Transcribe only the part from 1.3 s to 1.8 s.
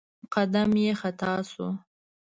شو.